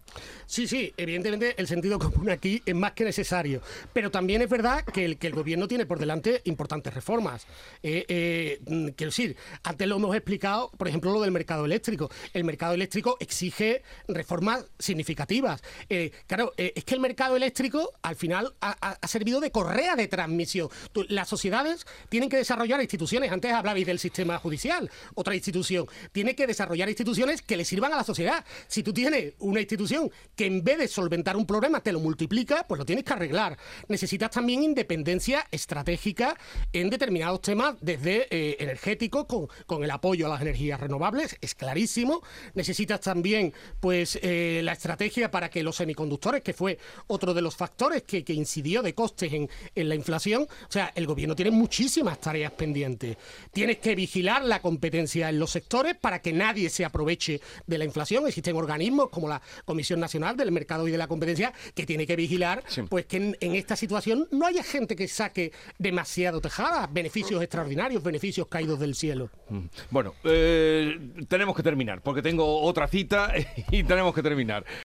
Sí, 0.47 0.67
sí, 0.67 0.93
evidentemente 0.97 1.55
el 1.57 1.67
sentido 1.67 1.99
común 1.99 2.31
aquí 2.31 2.63
es 2.67 2.75
más 2.75 2.93
que 2.93 3.05
necesario, 3.05 3.63
pero 3.93 4.11
también 4.11 4.43
es 4.43 4.49
verdad 4.49 4.85
que 4.85 5.05
el, 5.05 5.19
que 5.19 5.29
el 5.29 5.35
gobierno 5.35 5.69
tiene 5.69 5.87
por 5.87 5.99
delante 5.99 6.43
importantes 6.45 6.93
reformas. 6.93 7.47
Eh, 7.83 8.05
eh, 8.09 8.93
quiero 8.97 9.11
decir, 9.11 9.37
antes 9.63 9.89
lo 9.89 9.97
hemos 9.97 10.15
explicado, 10.15 10.71
por 10.77 10.89
ejemplo, 10.89 11.13
lo 11.13 11.21
del 11.21 11.31
mercado 11.31 11.65
eléctrico. 11.65 12.11
El 12.33 12.45
mercado 12.45 12.75
eléctrico 12.75 13.17
exige 13.21 13.83
reformas 14.09 14.67
significativas. 14.79 15.63
Eh, 15.93 16.11
claro, 16.27 16.55
es 16.57 16.85
que 16.85 16.95
el 16.95 17.01
mercado 17.01 17.37
eléctrico 17.37 17.93
al 18.01 18.17
final 18.17 18.55
ha, 18.63 18.97
servido 19.07 19.41
de 19.41 19.51
correa 19.51 19.95
de 19.95 20.09
transmisión. 20.09 20.71
las 21.09 21.29
sociedades 21.29 21.85
tienen 22.09 22.31
que 22.31 22.39
desarrollar 22.39 22.81
instituciones. 22.81 23.31
Antes 23.31 23.53
hablabais 23.53 23.87
del 23.87 23.99
sistema 23.99 24.39
judicial, 24.39 24.91
otra 25.15 25.35
institución. 25.35 25.87
Tiene 26.11 26.35
que 26.35 26.47
desarrollar 26.47 26.89
instituciones 26.89 27.43
que 27.43 27.59
le 27.59 27.67
sirvan 27.67 27.93
a 27.93 27.97
la 27.97 28.05
sociedad. 28.05 28.43
Si 28.69 28.83
tú 28.83 28.95
tienes 28.95 29.35
una 29.39 29.61
institución 29.61 30.11
que 30.35 30.47
en 30.47 30.65
vez 30.65 30.79
de 30.79 30.89
solventar 30.89 31.37
un 31.37 31.45
problema 31.45 31.83
te 31.83 31.93
lo 31.93 32.01
multiplica, 32.01 32.65
pues 32.67 32.79
lo 32.79 32.87
tienes 32.87 33.05
que 33.05 33.13
arreglar. 33.13 33.59
Necesitas 33.89 34.31
también 34.31 34.63
independencia 34.63 35.47
estratégica 35.51 36.39
en 36.73 36.89
determinados 36.89 37.43
temas, 37.43 37.77
desde 37.83 38.29
eh, 38.31 38.57
energéticos, 38.61 39.27
con, 39.27 39.49
con, 39.67 39.85
el 39.85 39.91
apoyo 39.91 40.25
a 40.25 40.31
las 40.31 40.41
energías 40.41 40.81
renovables, 40.81 41.37
es 41.43 41.55
clarísimo. 41.55 42.23
Necesitas 42.55 43.01
también 43.03 43.53
pues 43.81 44.19
eh, 44.23 44.63
la 44.65 44.73
estrategia 44.73 45.31
para 45.31 45.51
que 45.51 45.63
los 45.63 45.82
semiconductores, 45.83 46.43
que 46.43 46.53
fue 46.53 46.79
otro 47.09 47.35
de 47.35 47.43
los 47.43 47.57
factores 47.57 48.03
que, 48.03 48.25
que 48.25 48.33
incidió 48.33 48.83
de 48.83 48.95
costes 48.95 49.33
en, 49.33 49.49
en 49.75 49.89
la 49.89 49.95
inflación, 49.95 50.43
o 50.43 50.73
sea, 50.73 50.93
el 50.95 51.07
gobierno 51.07 51.35
tiene 51.35 51.51
muchísimas 51.51 52.21
tareas 52.21 52.53
pendientes. 52.53 53.17
Tienes 53.53 53.79
que 53.79 53.95
vigilar 53.95 54.45
la 54.45 54.63
competencia 54.63 55.29
en 55.29 55.39
los 55.39 55.51
sectores 55.51 55.97
para 55.97 56.21
que 56.21 56.33
nadie 56.33 56.71
se 56.71 56.85
aproveche 56.85 57.41
de 57.67 57.79
la 57.79 57.85
inflación. 57.85 58.27
Existen 58.27 58.57
organismos 58.57 59.09
como 59.11 59.29
la 59.29 59.43
Comisión 59.65 60.01
Nacional 60.01 60.37
del 60.37 60.53
Mercado 60.53 60.87
y 60.87 60.91
de 60.91 60.99
la 60.99 61.09
Competencia 61.09 61.53
que 61.75 61.87
tiene 61.87 62.07
que 62.07 62.17
vigilar 62.17 62.63
pues 62.89 63.07
que 63.07 63.17
en, 63.17 63.55
esta 63.55 63.77
situación 63.77 64.29
no 64.31 64.47
haya 64.47 64.63
gente 64.63 64.97
que 64.97 65.09
saque 65.09 65.53
demasiado 65.79 66.41
tejada, 66.41 66.87
beneficios 66.87 67.43
extraordinarios, 67.43 68.03
beneficios 68.03 68.47
caídos 68.47 68.79
del 68.79 68.95
cielo. 68.95 69.31
Mm. 69.49 69.61
Bueno, 69.91 70.15
eh, 70.25 70.99
tenemos 71.29 71.57
que 71.57 71.63
terminar 71.63 72.03
porque 72.03 72.23
tengo 72.23 72.63
otra 72.63 72.89
cita 72.89 73.33
y 73.71 73.83
tenemos 73.85 74.15
que 74.15 74.23
terminar. 74.23 74.65